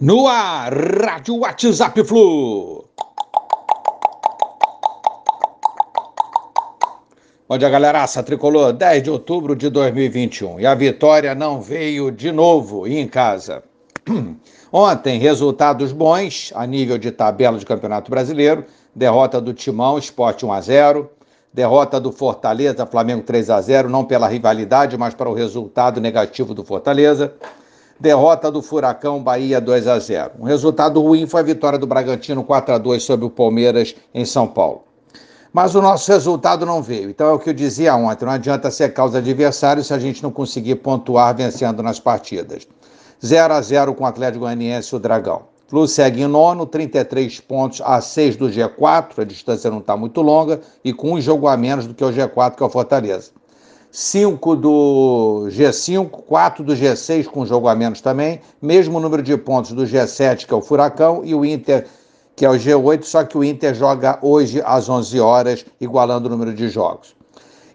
[0.00, 2.86] No ar, Rádio WhatsApp Flu.
[7.46, 8.72] Bom dia, galeraça tricolor.
[8.72, 10.58] 10 de outubro de 2021.
[10.58, 13.62] E a vitória não veio de novo em casa.
[14.72, 18.64] Ontem, resultados bons a nível de tabela de Campeonato Brasileiro.
[18.96, 21.10] Derrota do Timão, Esporte 1 a 0
[21.52, 26.54] Derrota do Fortaleza, Flamengo 3 a 0 não pela rivalidade, mas para o resultado negativo
[26.54, 27.34] do Fortaleza
[28.00, 30.32] derrota do Furacão Bahia 2 a 0.
[30.40, 34.24] Um resultado ruim foi a vitória do Bragantino 4 a 2 sobre o Palmeiras em
[34.24, 34.84] São Paulo.
[35.52, 37.10] Mas o nosso resultado não veio.
[37.10, 40.22] Então é o que eu dizia ontem, não adianta ser causa adversário se a gente
[40.22, 42.66] não conseguir pontuar vencendo nas partidas.
[43.22, 45.42] 0 a 0 com o Atlético Goianiense e o Dragão.
[45.68, 50.22] Flu segue em nono, 33 pontos a 6 do G4, a distância não está muito
[50.22, 53.30] longa, e com um jogo a menos do que o G4, que é o Fortaleza.
[53.92, 59.72] 5 do G5, 4 do G6 com jogo a menos também, mesmo número de pontos
[59.72, 61.86] do G7, que é o Furacão, e o Inter,
[62.36, 66.30] que é o G8, só que o Inter joga hoje às 11 horas, igualando o
[66.30, 67.16] número de jogos.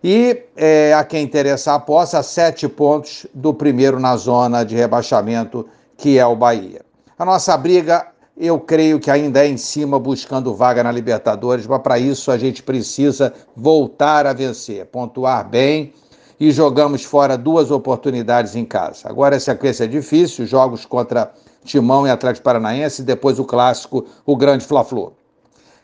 [0.04, 5.68] E é, a quem interessa a aposta, 7 pontos do primeiro na zona de rebaixamento,
[5.98, 6.82] que é o Bahia.
[7.18, 11.82] A nossa briga eu creio que ainda é em cima buscando vaga na Libertadores, mas
[11.82, 15.94] para isso a gente precisa voltar a vencer, pontuar bem
[16.38, 19.08] e jogamos fora duas oportunidades em casa.
[19.08, 21.32] Agora a sequência é difícil, jogos contra
[21.64, 25.14] Timão e Atlético Paranaense e depois o clássico, o grande Fla-Flu.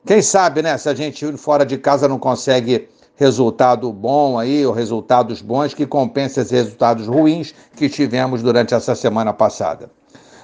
[0.06, 4.74] Quem sabe, né, se a gente fora de casa não consegue resultado bom aí, ou
[4.74, 9.92] resultados bons que compensem esses resultados ruins que tivemos durante essa semana passada.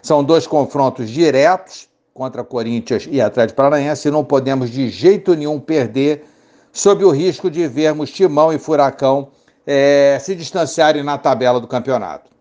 [0.01, 6.25] São dois confrontos diretos contra Corinthians e Atlético Paranaense não podemos de jeito nenhum perder
[6.73, 9.27] sob o risco de vermos Timão e Furacão
[9.67, 12.31] é, se distanciarem na tabela do campeonato.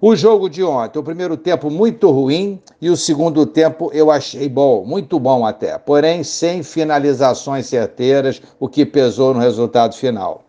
[0.00, 4.48] O jogo de ontem, o primeiro tempo muito ruim e o segundo tempo eu achei
[4.48, 10.42] bom, muito bom até, porém sem finalizações certeiras, o que pesou no resultado final.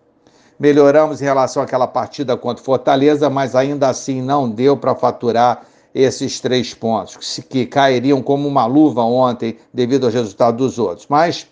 [0.60, 5.64] Melhoramos em relação àquela partida contra Fortaleza, mas ainda assim não deu para faturar
[5.98, 11.08] esses três pontos, que cairiam como uma luva ontem devido ao resultado dos outros.
[11.10, 11.48] Mas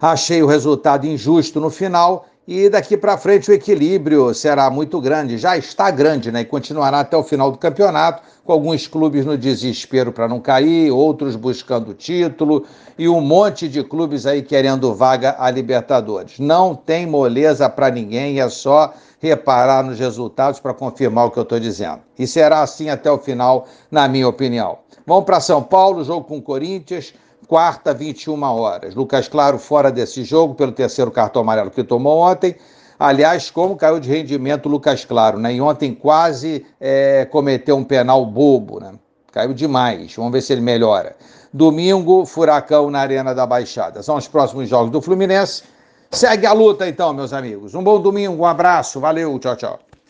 [0.00, 5.36] achei o resultado injusto no final e daqui para frente o equilíbrio será muito grande,
[5.36, 6.42] já está grande, né?
[6.42, 10.92] E continuará até o final do campeonato, com alguns clubes no desespero para não cair,
[10.92, 12.64] outros buscando título
[12.96, 16.38] e um monte de clubes aí querendo vaga a Libertadores.
[16.38, 21.42] Não tem moleza para ninguém, é só reparar nos resultados para confirmar o que eu
[21.42, 21.98] estou dizendo.
[22.16, 24.78] E será assim até o final, na minha opinião.
[25.04, 27.12] Vamos para São Paulo, jogo com o Corinthians
[27.46, 28.94] quarta, 21 horas.
[28.94, 32.56] Lucas Claro fora desse jogo pelo terceiro cartão amarelo que tomou ontem.
[32.98, 35.54] Aliás, como caiu de rendimento o Lucas Claro, né?
[35.54, 38.94] E ontem quase é, cometeu um penal bobo, né?
[39.32, 40.14] Caiu demais.
[40.14, 41.14] Vamos ver se ele melhora.
[41.52, 44.02] Domingo, Furacão na Arena da Baixada.
[44.02, 45.62] São os próximos jogos do Fluminense.
[46.10, 47.74] Segue a luta então, meus amigos.
[47.74, 49.85] Um bom domingo, um abraço, valeu, tchau, tchau.